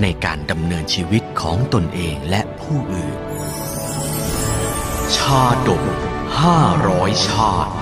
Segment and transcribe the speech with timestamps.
[0.00, 3.18] ในการดำเนินชีวิตของตนเองและผู้อื่น
[5.16, 5.82] ชาดก
[6.40, 7.74] ห้าร้อยชาติ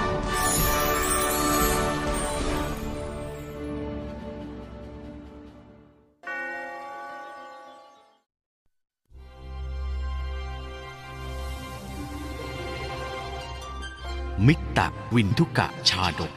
[14.46, 14.82] มิตร
[15.15, 16.32] วินทุกะชาดก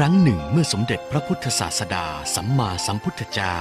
[0.00, 3.56] ครั้งหนึ่งเมื่อสมเด็จพระพุทธศาสดาสัมมาสัมพุทธเจ้า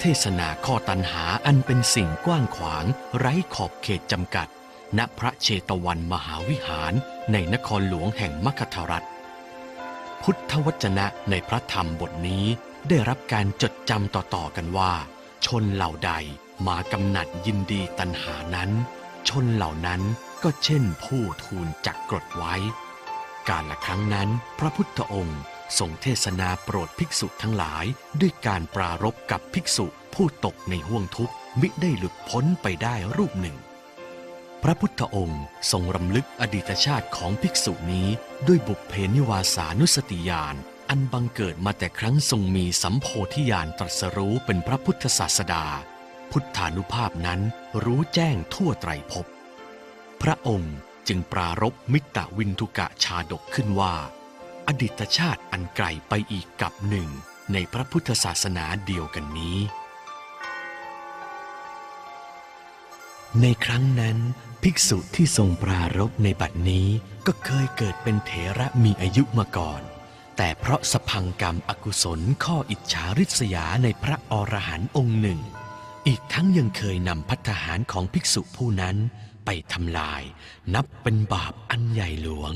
[0.00, 2.84] เทศนาข้อตันหาอันเป็นสิ่งกว้างขวาง
[3.18, 4.48] ไร้ขอบเขตจำกัด
[4.98, 6.92] ณพระเชตวันมหาวิหาร
[7.32, 9.06] ในนครหลวงแห่งมคธรัฐ
[10.22, 12.44] พุทธวจนะในพระธรรมบทนี้
[12.88, 14.92] ได้รับการจดจำต่อๆกันว่า
[15.46, 16.12] ชนเหล่าใด
[16.66, 18.70] มากำหนัดยินดีตัณหานั้น
[19.28, 20.02] ชนเหล่านั้น
[20.42, 22.54] ก็เช่นผู้ทูลจักกรดไว้
[23.48, 24.28] การละครั้งนั้น
[24.58, 25.40] พระพุทธองค์
[25.78, 27.84] ทรงเทศนาโปรดภิกษุทั้งหลาย
[28.20, 33.56] ด้วยการปรารบกับภิกษุผู้ตกในห่วงทุกข์มิได้หลุดพ้นไปได้รูปหนึ่ง
[34.62, 38.08] พระพุทธองค์ทรงรำลึกอดีตชาติของภิกษุนี้
[38.46, 40.56] ด้วยบุพเพนิวาสานุสติญาณ
[40.90, 45.64] อันบังเกิดมาแต่ครั้งทรงมีสัมโพธิญาณตรัสรู้เป็นพระพุทธศาสดา
[46.30, 47.40] พุทธานุภาพนั้น
[47.84, 49.26] รู้แจ้งทั่วไตรภพ
[50.22, 50.76] พระองค์
[51.08, 53.94] จึงปรารบมิตรวินทุกะชาดกขึ้นว่า
[54.68, 57.08] อดีตชาติอันไกลไปอีกกับหนึ่ง
[57.52, 59.58] ในพระพุทธศาสนาเดียวกันนี้
[63.42, 64.18] ในครั้งนั้น
[64.62, 66.88] ภิกษุที่ทรงปรารบในบัดนี้
[67.26, 69.82] ก็เคยเกิดเป็นเถระมีอายุมาก่อน
[70.36, 75.40] แต่เพราะสพังกรรมอกุศลข้ออิจฉาริษยาในพระอรหันต์องค์หนึ่ง
[76.06, 78.96] อีกทั้งยังเคยนำพัฒหารของภิกษุผู้นั้น
[79.44, 80.22] ไปทำลาย
[80.74, 82.52] นับเป็นบาปอันใหญ่หลวง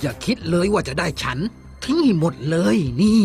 [0.00, 1.38] อย่าคิดเลยว่าจะได้ฉัน
[1.84, 3.22] ทิ้งให้หมดเลยนี่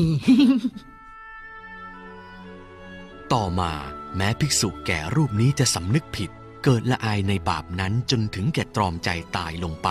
[3.33, 3.71] ต่อมา
[4.15, 6.29] แม้ภิกษุแก่รูปนี้จะสำนึกผิด
[6.63, 9.89] เกิดละอายในบาปนั้นจนถึงแก่ตรอมใจตายลงไป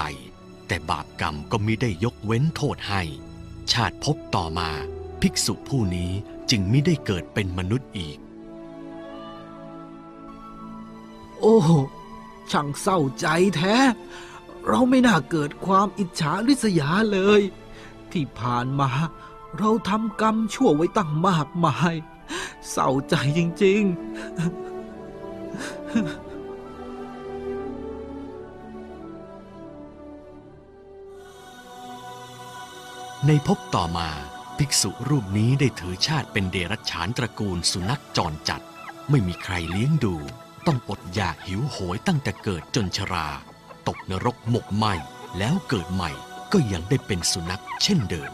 [0.66, 3.02] แต่บาปกรรมก็มิได้ยกเว้นโทษให้
[3.72, 4.70] ชาติพบต่อมา
[5.20, 6.12] ภิกษุผู้นี้
[6.50, 8.18] จึงมิได้เกิดเป็นมนุษย์อีก
[11.40, 11.56] โอ้
[12.50, 13.26] ช่างเศร้าใจ
[13.56, 13.76] แท้
[14.68, 17.42] เราไม่น่าเกิดความอิจฉาริษยาเลย
[18.12, 18.90] ที่ผ่านมา
[19.58, 21.94] เราทำกรรมชั่วไว้ตั้งมากมาย
[22.70, 23.92] เศร้าใจจริง ๆ
[33.26, 34.10] ในภพต่อมา
[34.58, 38.62] ภิกษุรูปนี้ได้ถือชาติเป็นเดรัจฉานตระกูลสุนัขจรจัด
[39.10, 40.16] ไม่มีใครเลี้ยงดู
[40.66, 43.28] ต้องอดอยากหิวโหยตั้งแต่เกิดจนชรา
[43.88, 44.86] ตกนรกหมกไหม
[45.38, 46.10] แล้วเกิดใหม่
[46.52, 48.32] ก็ยังได้เป็นสุนัขเช่นเดิม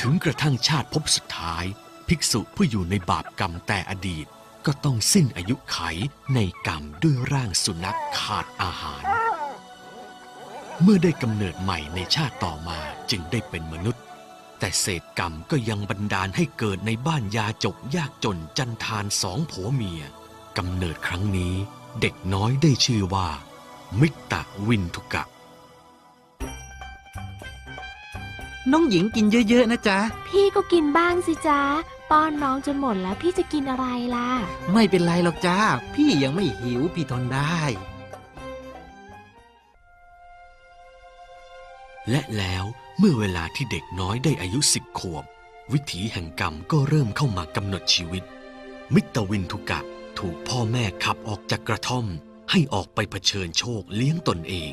[0.00, 1.64] ถึงกระทั่งชาติภพสุดท้าย
[2.08, 4.26] ภิกษุผู้อยู่ในบาปกรรมแต่อดีต
[4.66, 5.78] ก็ต้องสิ้นอายุไข
[6.34, 9.04] ในกรรมด้วยร่างสุนัขขาดอาหาร
[10.82, 12.78] เมื่อได้กำเนิดใหม่ในชาติต่อมา
[13.10, 14.02] จึงได้เป็นมนุษย์
[14.58, 20.02] แต่เศษกรรมก็ยังบันดาลให้เกิดในบ้านยาจกยากจนจันทานสองผัวเมีย
[20.58, 21.54] กำเนิดครั้งนี้
[22.00, 23.28] เด็กน้อยได้ชื่อว่า
[24.00, 24.38] มิตร
[24.68, 25.36] วินทุกะๆ
[28.72, 29.98] น้องหญิงกินเยอะ ๆ นะจ๊ะ
[30.28, 31.60] พี่ก็กินบ้างสิจ๊ะ
[32.10, 34.28] ป้อนน้องจนหมดแล้วพี่จะกินอะไรล่ะ
[34.72, 35.58] ไม่เป็นไรหรอกจ้า
[35.94, 37.60] พี่ยังไม่หิวพี่ทนได้
[42.10, 42.64] และแล้ว
[42.98, 45.24] เมื่อเวลาที่เด็กน้อยได้อายุสิบขวบ
[45.72, 48.24] วิถีแห่งกรรมก็เริ่มเข้ามากำหนดชีวิต
[48.94, 49.80] มิตรวินทุกะ
[50.18, 52.06] ถูกพ่อแม่ขับออกจากกระท่อม
[52.50, 54.72] ให้ออกไปเผชิญโชคเลี้ยงตนเอง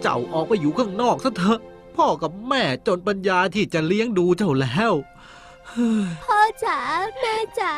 [0.00, 1.60] เจ้าออกไปอยู่ข้างนอกซะเถอะ
[1.96, 4.92] พ่อกับแม่จนปัญญาที่จะเลี้ยงดูเจ้าแล้ว
[5.68, 6.78] เฮ้ยพ่อจ๋า
[7.20, 7.74] แม่จ๋า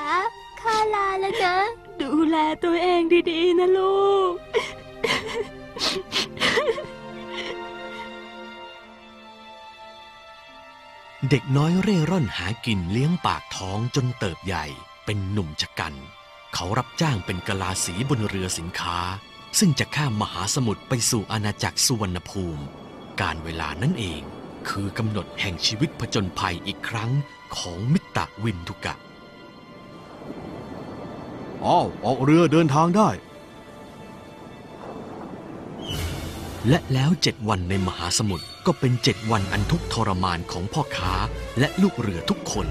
[0.60, 1.56] ข้าลาแล้วนะ
[2.00, 4.34] ดูแลตัวเองดีๆนะลูก
[11.30, 14.64] เด็กน้อยเร่ร่อนหากินเลี้ยงปากท้องจนเติบใหญ่
[15.04, 15.94] เป็นหนุ่มชะกัน
[16.54, 18.98] เขารับจ้างเป็นกะลาสีบนเรือสินค้า
[19.58, 22.62] ซึ่งจะข้ามมหาสมุทรไปสู่อาณาจักรสุวรรณภูมิ
[23.20, 24.22] การเวลานั่นเอง
[24.68, 27.10] คือกำหนดแห่งชีวิตผจญภัยอีกครั้ง
[27.56, 28.94] ของมิตรวินทุกะ
[31.66, 33.08] อ้าวออกเรือเดินทางได้
[36.68, 41.14] และแล้วเจ็ดวันในมหาสมุทรก็เป็นเจ็ดวันอันทุกข์ทรมานของพ่อค้า
[41.58, 42.66] และลูกเรือทุกคน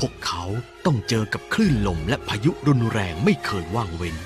[0.00, 0.42] พวกเขา
[0.86, 4.16] ต้องเจอกับคลื่นลมและพายุรุนแรงไม่เคยว่างเว้น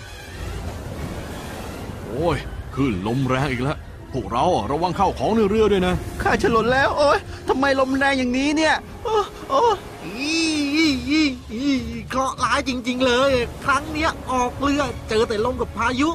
[2.05, 2.39] โอ้ย
[2.75, 3.79] ขึ้นลมแรงอีกแล้ว
[4.13, 7.19] พวกเราอะระวังเข้าของในเรือด้วยนะ ข้าฉลนแล้ว โอ๊ย
[7.49, 8.75] ทำไมลมแรงอย่างนี้เนี่ย
[9.05, 9.19] โอ้
[9.49, 9.63] โอ้
[10.05, 10.37] อี
[10.75, 11.23] อีอี
[11.53, 11.73] อี
[12.09, 13.33] เคราะห์ร้ายจริง ๆ เลย
[13.65, 16.11] ครั้งเนี้ยออกเรือเจอแต่ลมกับพายุ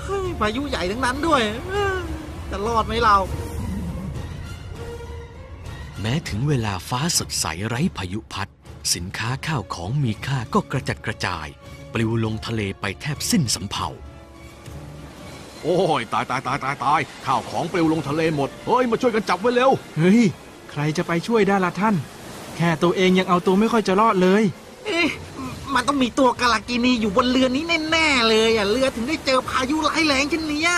[0.00, 1.98] เฮ้ยพายุใหญ่ทั้งนั้นด้วยเอ้อ
[2.50, 3.16] จะรอดไหมเรา
[6.00, 8.48] แม้ถึงเวลาฟ้าสดใสไร้พายุพัด
[8.94, 11.46] สินค้าข้าวของมีค่าก็กระจัดกระจาย
[11.92, 13.88] ปลิวลงทะเลไปแทบสิ้นสำเภา
[15.62, 20.22] โอ้ยตายตายตายตายตายข้าวของปลิวลงทะเลหมดเฮ้ยมาช่วยกันจับไว้เร็วเฮ้ย
[20.70, 21.94] ใครจะไปช่วยได้ล่ะท่าน
[22.56, 24.42] แค่ตัวเองยังเอาตัวไม่ค่อยจะรอดเลย
[24.86, 25.08] เอ๊ะ
[25.74, 30.72] มันต้องมีตัวกาลากินีอยู่บนเรือนี้แน่ๆเลยอะเรือถึงได้เจอพายุร้ายแรงเช่นเนี้ย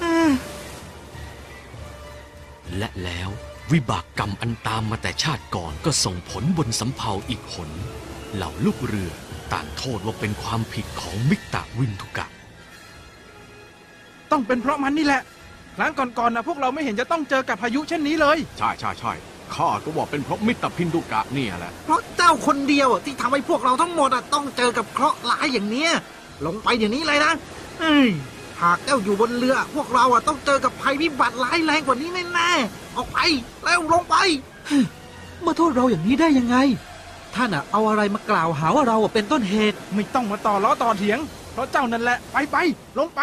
[0.00, 0.30] เอ้อ
[2.78, 3.30] และแล้ว
[3.72, 7.70] วิบากกรรมอันตามมาแต่ชาติก่อนก็ส่งผลบนสำเภาอีกหน
[8.34, 9.10] เหล่าลูกเรือ
[9.52, 12.26] ต่างโทษว่าเป็นความผิดของมิกตะวินทุกะ
[14.30, 15.22] ต้องเป็นเพราะมันนี่แหละ
[15.76, 19.12] ครั้งก่อนๆนะพวกเราไม่เห็นจะต้องเจอกับพายุเช่นนี้เลย ใช่ใช่ใช่
[19.54, 25.92] ข้าก็ว่าเป็นเพราะมิตรพินดุกะเนี่ยแหละ เพราะเจ้าคนเดียวอะที่ทำให้พวกเราทั้งหมดอะต้องเจอกับเคราะห์ร้ายอย่างเนี้ย
[26.46, 27.32] ลงไปเดี๋ยวนี้เลยนะ
[27.80, 28.08] เอ้ย
[28.62, 33.18] หากเจ้าอยู่บนเรือ พวกเราอะต้องเจอกับภัยพิบัติร้ายแรงกว่านี้แน่ๆออกไป
[33.64, 34.16] แล้วลงไป
[35.44, 36.56] มาโทษเราอย่างนี้ได้ยังไง
[37.34, 41.18] ท่านอะเอาอะไรมากล่าวหาว่าเราอะเป็นต้นเหตุไม่ต้องมาต่อล้อต่อเถียง
[41.52, 42.56] เพราะเจ้านั่นแหละไปไป
[42.98, 43.20] ลงไป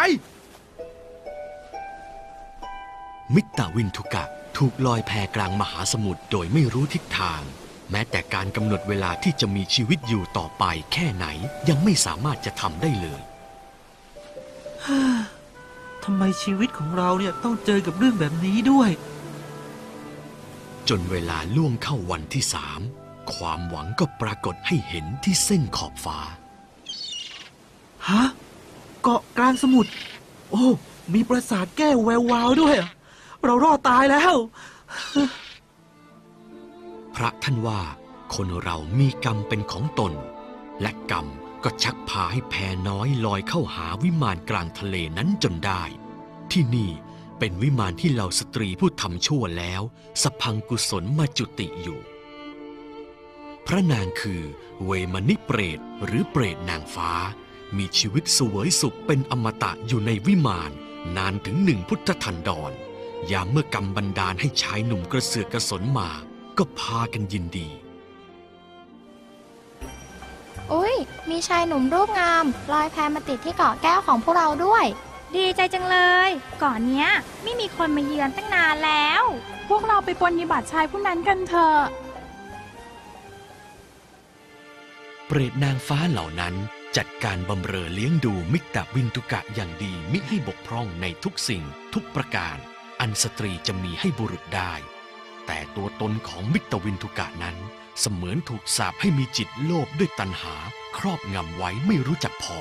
[3.34, 4.24] มิตรวินทุกะ
[4.56, 7.42] ถูกลอยแพกลางมหาสมุทรโดยไม่รู้ทิศทาง
[7.90, 11.26] แม้แต่การกำหนดเวลาที่จะมีชีวิตอยู่ต่อไปแค่ไหน
[11.68, 13.20] ยังไม่สามารถจะทำได้เลย
[16.04, 18.90] ทำไมชีวิตของเราเนี่ยต้องเจอกับเรื่องแบบนี้ด้วย
[20.88, 22.80] จนเวลาล่วงเข้าวันที่สาม
[23.34, 26.18] ความหวังก็ปรากฏให้เห็นที่เส้นขอบฟ้า
[28.08, 28.24] ฮะ
[29.02, 29.92] เกาะกลางสมุทร
[30.50, 30.66] โอ้
[31.14, 32.90] มีปราสาทแก้วแวววาวด้วยอะ
[33.44, 34.34] เรารอดตายแล้ว
[37.14, 37.80] พระท่านว่า
[38.34, 40.12] คนเรามีกรรมเป็นของตน
[40.80, 41.26] และกรรม
[41.64, 42.54] ก็ชักพาให้แพ
[42.88, 45.82] น้อยลอยเข้าหาวิมานกลางทะเลนั้นจนได้
[46.52, 46.90] ที่นี่
[47.38, 49.82] เป็นวิมานที่เหล่าสตรีผู้ทำชั่วแล้ว
[50.22, 52.00] สพังกุศลมาจุติอยู่
[53.66, 54.42] พระนางคือ
[54.84, 57.12] เวมนิเปรตหรือเปรตนางฟ้า
[57.76, 60.70] มีชีวิตสวยสุขเป็นอมตะอยู่ในวิมาน
[61.16, 62.72] นานถึงหนึ่งพุทธทันดร
[63.30, 66.10] ยามเมื่อกรรมบันดาลให้ชายหนุ่มกระเสือกกระสนมา
[66.58, 67.68] ก็พากันยินดี
[71.30, 74.84] มีชายหนุ่มรูปงามลอยแพมาติดที่เกาะแก้วของพวกเราด้วย
[75.36, 75.98] ดีใจจังเล
[76.28, 76.30] ย
[76.62, 77.08] ก่อนเนี้ย
[77.42, 79.22] ไม่มีคนมาเยือนตั้งนานแล้ว
[79.68, 81.78] พวกเราไปปรนนิบัติชายผู้นั้นกันเถอะ
[85.26, 86.54] เปรตนางฟ้าเหล่านั้น
[86.96, 91.62] จัดการบำเรอเลี้ยงดูมิตรวินทุกะอย่างดีมิให้บกพร่องในทุกสิ่ง
[91.94, 92.56] ทุกประการ
[93.00, 94.72] อันสตรีจะมีให้บุรุษได้
[95.46, 97.56] แต่ตัวตนของมิตรวินทุกะนั้น
[98.00, 100.54] เสมือนถูกสาปให้มีจิตโลภด้วยตัณหา
[100.96, 102.58] ครอบงำไว้ไม่รู้จักพอ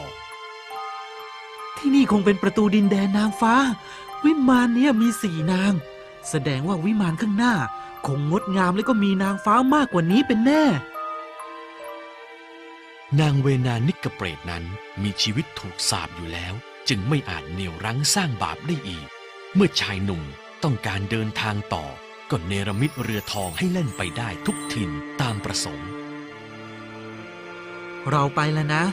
[1.78, 3.56] ที่นี่คงเป็นประตูดินแดนนางฟ้า
[4.24, 5.74] วิมานเนี่ยมีสี่นาง
[6.30, 7.56] แสดงว่าวิมานข้างหน้า
[8.06, 10.64] คงงดงามและก็มีนางฟ้ามากกว่านี้เป็นแน่
[13.20, 14.64] นางเวนานิกเปรตนั้น
[15.04, 16.54] มีชีวิตถูกสาปอยู่แล้ว
[16.90, 19.08] จึงไม่อาจเหนี่ยวรั้งสร้างบาปได้อีก
[19.56, 20.24] เมื่อชายหนุ่ม
[20.64, 21.86] ต้องการเดินทางต่อ
[22.36, 24.90] ก็เนรมิตเรือทองให้เล่นไปได้ทุกถิ่น
[25.22, 25.90] ตามประสงค์
[28.10, 28.84] เราไปแล้วนะ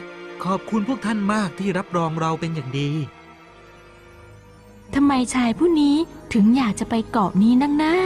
[0.44, 2.90] ขอบคุณพวกท่านมากที่รับรองเราเป็นอย่างดี
[4.94, 5.96] ทำไมชายผู้นี้
[6.32, 7.96] ถึงอยากจะไปเกาะนี้นักหน้า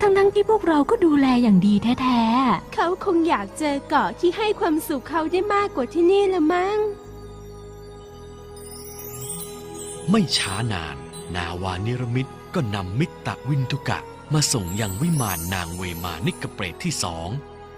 [0.00, 6.78] ทั้งทั้งๆที่พวกเราก็ดูแลอย่างดีแท้ๆ เขาคงอยากเจอเกาะที่ให้ความสุขเขาได้มากกว่าที่นี่ละมั้ง
[10.10, 10.96] ไม่ช้านาน
[11.34, 14.00] นาวานิรมิตก็นำมิตรวินทุกะ
[14.34, 17.28] มาส่งยังวิมานนางเวมานิกเปรตที่สอง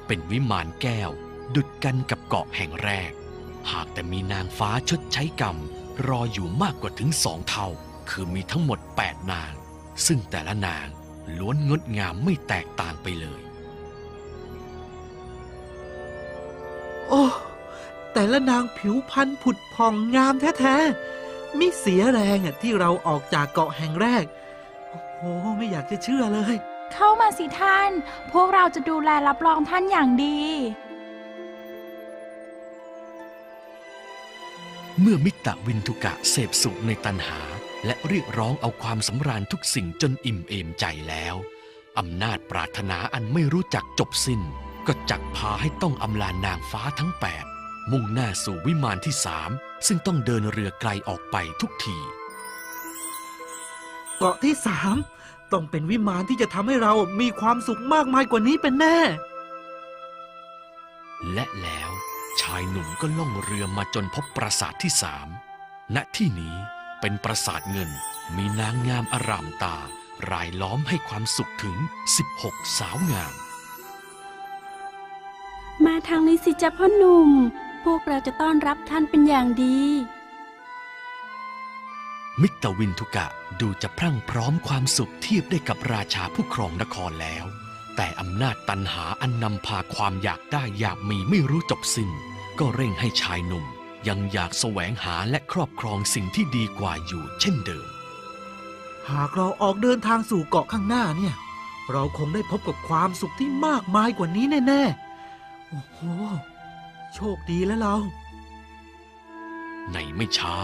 [0.06, 1.10] เป็นวิมานแก้ว
[1.54, 3.12] ดุดกันกับเกาะแห่งแรก
[3.70, 5.56] หากแต่มีนางฟ้าชดใช้กรรม
[6.08, 7.68] รออยู่มากกว่าถึงสองเท่า
[8.10, 9.52] คือมีทั้งหมด 8 นาง
[10.06, 10.86] ซึ่งแต่ละนาง
[11.38, 13.40] ล้วนงดงามไม่แตกต่างไปเลย
[17.08, 17.24] โอ้
[18.12, 24.24] แต่ละนางผิวพรรณผุดผ่องงามแท้ๆมิเสียแรงที่เราออกจากเกาะแห่งแรก
[25.20, 26.56] โอ้โหไม่อยากจะเชื่อเลย
[26.92, 27.90] เข้ามาสิท่าน
[28.32, 30.40] พวกเราจะดูแลรับรองท่านอย่างดี
[35.00, 37.40] เมื่อมิตรวินทุกะเสพสุขในตันหา
[37.86, 41.34] และเรียกร้องเอาความสำราญทุกสิ่งจนอิ่มเอมใจแล้ว
[41.98, 44.40] อำนาจปรารถนาอันไม่รู้จักจบสิ้น
[44.86, 47.44] ก็จักพาให้ต้องอำลานนางฟ้าทั้งแปด
[47.90, 49.50] มุ่งหน้าสู่วิมานที่สาม
[49.86, 51.98] ซึ่งต้องเดินเรือไกลออกไปทุกที
[54.18, 54.96] เกาะที่สาม
[55.52, 58.98] ต้องเป็นวิมานที่จะทำให้เรามีความสุขมากมายกว่านี้เป็นแน่
[61.32, 61.90] และแล้ว
[62.40, 65.28] ชายหนุ่มก็ล่องเรือมาจนพบปราสาทที่สาม
[65.94, 66.56] ณที่นี้
[67.00, 67.90] เป็นปราสาทเงิน
[68.36, 69.76] มีนางงามอารามตา
[70.30, 71.76] รายล้อมให้ความสุขถึง
[72.28, 73.34] 16 สาวงาม
[75.84, 77.30] มาทางนี้สิจ๊ะพ่อหนุ่ม
[77.84, 79.78] พวกเราจะต้อนรับท่านเป็นอย่างดี
[82.42, 83.26] มิตรวินทุกะ
[83.60, 87.44] ดูจะพรั่งพร้อมความสุขเทียบได้กับราชาผู้ครองนครแล้ว
[87.96, 92.10] แต่อำนาจตันหาอันนำพาความอยากได้อยากมีไม่รู้จบสิ้น
[92.58, 93.64] ก็เร่งให้ชายหนุ่ม
[94.08, 97.88] ยังอยากแสวงหาและครอบครองสิ่งที่ดีกว่าอยู่เช่นเดิม
[99.10, 101.34] หากเราออกเดินทางสู่เกาะข้างหน้าเนี่ย
[101.90, 105.98] เราคงได้พบกับความสุขที่มากมายกว่านี้แน่ๆ โอ้โห
[107.14, 107.96] โชคดีแล้วเรา
[109.92, 110.54] ในไม่ช้า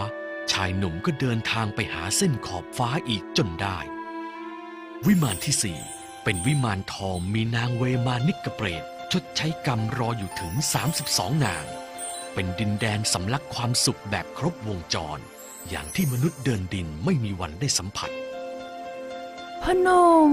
[0.51, 3.77] ชายหนุ่มก็เดินทางไปหาเส้นขอบฟ้าอีกจนได้
[5.05, 5.79] วิมานที่สี่
[6.23, 10.53] เป็นวิมานทองมีนางเวมานิกเปรตชดใช้กรรมรออยู่ถึง
[10.97, 11.65] 32 นาง
[12.33, 15.19] เป็นดินแดนสำลักความสุขแบบครบวงจร
[15.69, 18.09] อย่างที่มนุษย์เดินดินไม่มีวันได้สัมผัส
[19.61, 20.31] พ่อหนุ่ม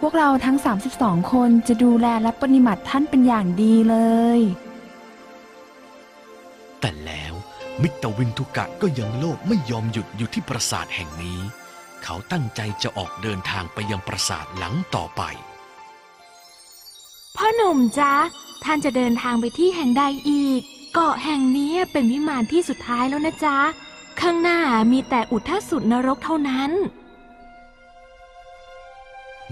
[0.00, 0.56] พวกเราทั้ง
[0.94, 3.96] 32 คนจะดูแลและปฏิบัติท่านเป็นอย่างดีเล
[4.38, 4.40] ย
[7.82, 11.40] มิตรวินทุกะก็ยังโลภไม่ยอมหยุดอยู่ที่ปราสาทแห่งนี้
[12.04, 15.22] เขาตั้งใจจะออกเดินทางไปยังปราสาทหลังต่อไป
[17.36, 18.14] พ่อหนุ่มจ๊ะ
[18.64, 20.60] ท่านจะเดินทางไปที่แห่งใดอีก
[20.94, 23.58] เกาะแห่งนี้เป็นวิมานที่สุดท้ายแล้วนะจ๊ะ
[24.20, 24.60] ข้างหน้า
[24.92, 26.70] มีแต่อุทสุดนรกเท่านั้น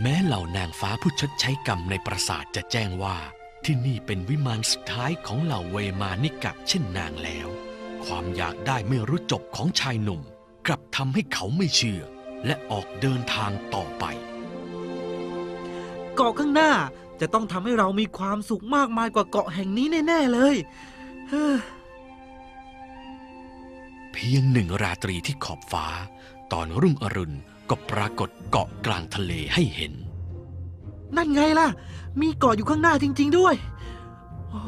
[0.01, 3.17] แม้เหล่านางฟ้าผู้ชดใช้กรรมในปราสาทจะแจ้งว่า
[3.65, 7.49] ที่นี่เป็นวิมานสุดท้ายของเหล่าเวมานิกะเช่นนางแล้ว
[8.05, 10.21] ความอยากได้ไม่รู้จบของชายหนุ่ม
[10.67, 12.01] กลับทำให้เขาไม่เชื่อ
[12.47, 14.05] และออกเดินทางต่อไป
[16.15, 16.73] เกาะข้างหน้า
[17.21, 20.57] จะต้องทำให้เรามีความสุขมากมายกว่าเกาะแห่งนี้แน่ ๆ เลย
[24.13, 25.87] เพียงหนึ่งราตรีที่ขอบฟ้า
[26.53, 27.37] ตอนรุ่งอรุณ
[27.71, 29.93] ก็ปรากฏเกาะกลางทะเลให้เห็น
[31.17, 31.69] นั่นไงล่ะ
[32.21, 33.55] มีเกาะอยู่ข้างหน้าจริง ๆ ด้วย
[34.51, 34.63] โอ้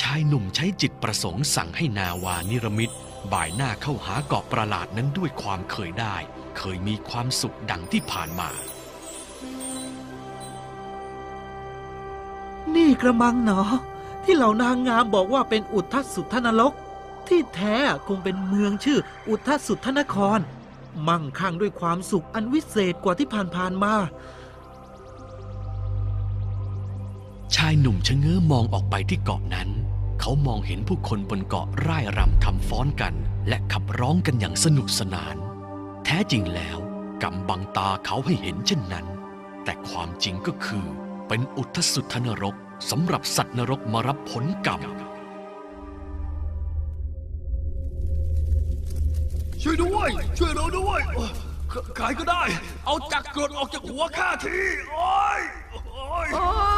[0.00, 2.92] ชายหนุ่มใช้จิตประสงค์สั่งให้นาวานิรมิต
[3.32, 6.16] บ่ายหน้าเข้าหาเกาะประหลาดนั้นด้วยความเคยได้
[6.58, 8.50] เคยมีความสุขดังที่ผ่านมา
[12.74, 13.70] นี่กระมังเนาะ
[14.24, 16.72] ที่เหล่านางงามบอกว่าเป็นอุทธสุทธนรก
[17.28, 20.38] ที่แท้คงเป็นเมืองชื่ออุทธสุทธนคร
[21.08, 23.94] มั่งคั่งด้วยความสุขอันวิเศษกว่าที่ผ่านๆมา
[27.56, 29.68] ชายหนุ่มชะเง้อมองออกไปที่เกาะนั้น
[30.24, 33.14] เขามองเห็นผู้คนบนเกาะร่ายรำทำฟ้อนกัน
[33.48, 35.36] และขับร้องกันอย่างสนุกสนาน
[36.04, 36.78] แท้จริงแล้ว
[37.22, 39.06] กำบังตาเขาให้เห็นเช่นนั้น
[39.64, 40.86] แต่ความจริงก็คือ
[41.28, 42.56] เป็นอุทสุทธนรก
[42.90, 44.80] สำหรับสัตว์นรกมารับผลกรรม
[49.62, 51.24] ช่วยด้วย ช่วยเราด้วยโอ้
[51.96, 52.42] ใครก็ได้
[52.86, 54.58] เอาจักรกรดออกจากหัวข้าที
[54.92, 55.40] โอ้ย
[55.72, 56.71] โอ้ย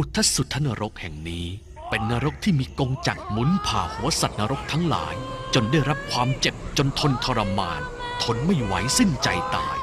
[0.00, 1.46] อุทสุทธนรกแห่งนี้
[1.88, 5.14] เป็นนรกที่มีกงจักรหมุนผ่าหัวสัตว์นรกทั้งหลาย
[5.54, 7.80] จนได้รับความเจ็บจนทนทรมาน
[8.22, 9.76] ทนไม่ไหวสิ้นใจตาย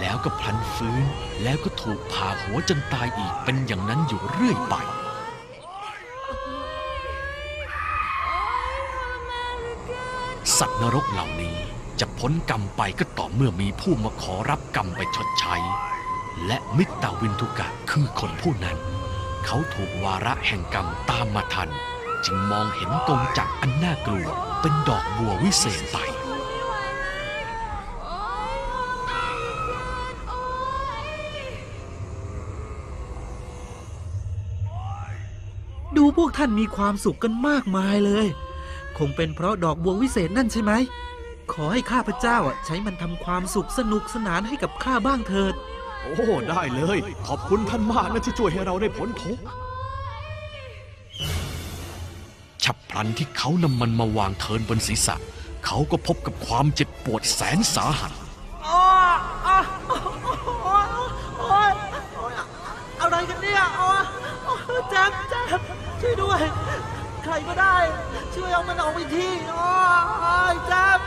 [0.00, 1.04] แล้วก็พลันฟื้น
[1.42, 4.74] แล้วก็ถูกผ่าหัวจนตายอีกเป็นอย่างนั้นอยู่เรื่อยไป
[10.58, 11.56] สัตว์นรกเหล่านี้
[12.00, 15.56] จะพ้นกรรมไปก็ต่อเมื่อมีผู้มาขอรับกรรมไปชดใช้
[16.46, 18.78] และมิตรวินทุกะคือคนผู้นั้น
[19.46, 21.70] เขาถูกวาระแห่งกรรมตามมาทัน
[22.24, 24.28] จึงมองเห็นกงจักรอันน่ากลัว
[24.60, 25.98] เป็นดอกบัววิเศษไป
[35.96, 38.26] ดูพวกท่านมีความสุขกันมากมายเลย
[38.98, 40.72] คงเป็นเพราะดอกบัววิเศษนั่นใช่ไหม
[41.52, 45.54] ขอให้ข้าพเจ้าใช้มันทำความสุขสนุกสนานให้กับข้าบ้างเถิด
[46.06, 49.42] โอ้ ได้เลย ขอบคุณท่านมากนะที่ช่วยให้เราได้พ้นทุกข์
[52.64, 55.16] ฉับพลันที่เขานำมันมาวางเทินบนศีรษะ
[55.66, 58.12] เขาก็พบกับความเจ็บปวดแสนสาหัส
[63.00, 63.90] อะไรกันเนี่ยอ๋อ
[64.90, 65.60] แจ๊บแจ๊บ
[66.00, 66.40] ช่วยด้วย
[67.24, 67.76] ใครก็ได้
[68.34, 69.70] ช่วยเอามันออกไปทีอ๋อ
[70.66, 70.98] แจ๊บ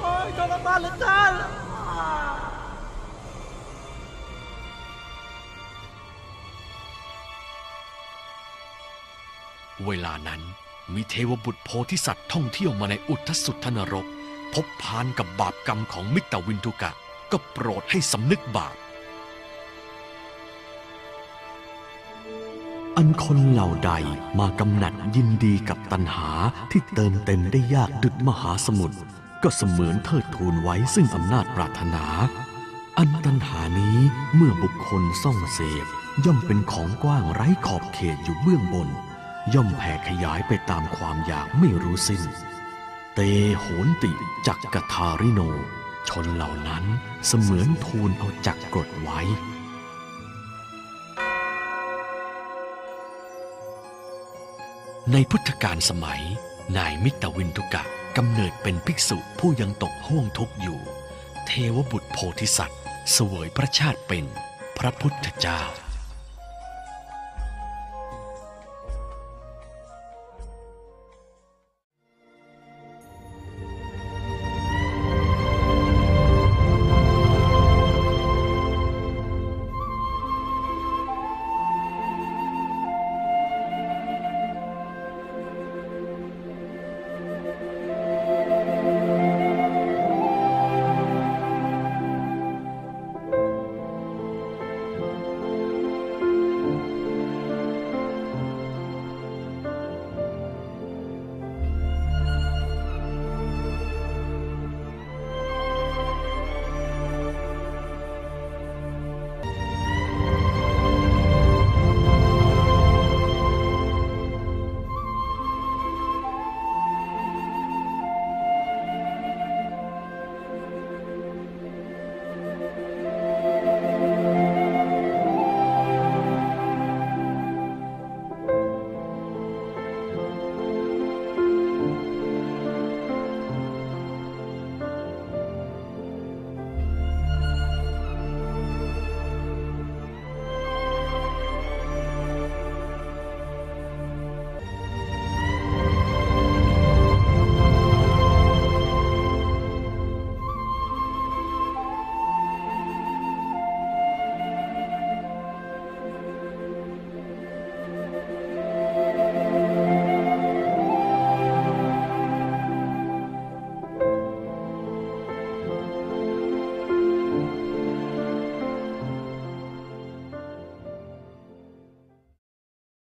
[0.00, 1.32] โอ้ยทรมานเหลือเกิน
[9.86, 10.40] เวลานั้น
[10.94, 14.06] มีเทวบุตรโพธิสัตว์ท่องเที่ยวมาในอุทสุทธนรก
[14.54, 16.92] พบพานกับบาปกรรมของมิตรวินทุกะ
[17.32, 18.76] ก็โปรดให้สำนึกบาป
[22.96, 23.92] อันคนเหล่าใด
[24.38, 26.30] มากำหนัดยินดีกับตัณหา
[26.70, 28.96] ที่เติมเต็มได้ยากดุจมหาสมุทร
[29.42, 32.04] ก็เสมือนเทิดทูนไว้ซึ่งอำนาจปรารถนา
[32.98, 33.98] อันตัณหานี้
[34.34, 35.86] เมื่อบุคคลซ่องเสพ
[36.24, 38.88] ย่อมเป็นของกว้างไร้ขอบเขตอยู่เบื้องบน
[39.54, 42.22] ย่อมแผ่ขยายไปตามความอยากไม่รู้สิ้น
[43.14, 43.20] เต
[43.58, 44.12] โหนติ
[44.46, 45.40] จักกทาริโน
[46.08, 46.84] ชนเหล่านั้น
[47.26, 49.20] เสมือนทูลเอาจักกดไว้
[55.12, 56.22] ในพุทธกาลสมัย
[56.76, 57.82] นายมิตรวินทุกะ
[58.16, 60.80] กำเนิดเป็นภิกษุผู้ยังตกห้วงทุกข์อยู่
[61.46, 62.80] เทวบุตรโพธิสัตว์
[63.12, 64.24] เสวยพระชาติเป็น
[64.78, 65.62] พระพุทธเจ้า